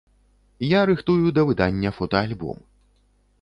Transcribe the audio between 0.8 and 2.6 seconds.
рыхтую да выдання фотаальбом.